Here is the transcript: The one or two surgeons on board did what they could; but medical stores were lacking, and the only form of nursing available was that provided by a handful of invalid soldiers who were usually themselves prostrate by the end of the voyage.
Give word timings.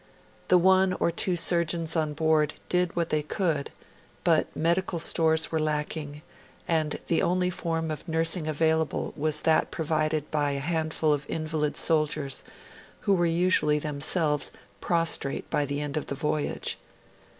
The 0.47 0.57
one 0.57 0.93
or 0.93 1.11
two 1.11 1.35
surgeons 1.35 1.95
on 1.95 2.13
board 2.13 2.55
did 2.69 2.95
what 2.95 3.11
they 3.11 3.21
could; 3.21 3.69
but 4.23 4.47
medical 4.55 4.97
stores 4.97 5.51
were 5.51 5.59
lacking, 5.59 6.23
and 6.67 6.99
the 7.05 7.21
only 7.21 7.51
form 7.51 7.91
of 7.91 8.07
nursing 8.07 8.47
available 8.47 9.13
was 9.15 9.41
that 9.41 9.69
provided 9.69 10.31
by 10.31 10.53
a 10.53 10.59
handful 10.59 11.13
of 11.13 11.27
invalid 11.29 11.77
soldiers 11.77 12.43
who 13.01 13.13
were 13.13 13.27
usually 13.27 13.77
themselves 13.77 14.51
prostrate 14.79 15.47
by 15.51 15.65
the 15.65 15.81
end 15.81 15.95
of 15.97 16.07
the 16.07 16.15
voyage. 16.15 16.79